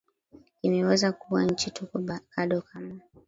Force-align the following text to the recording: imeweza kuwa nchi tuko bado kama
imeweza 0.61 1.11
kuwa 1.11 1.43
nchi 1.45 1.71
tuko 1.71 1.99
bado 2.35 2.61
kama 2.61 2.99